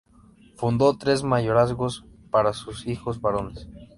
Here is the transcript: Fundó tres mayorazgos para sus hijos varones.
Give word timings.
Fundó 0.55 0.97
tres 0.97 1.21
mayorazgos 1.21 2.05
para 2.31 2.53
sus 2.53 2.87
hijos 2.87 3.21
varones. 3.21 3.67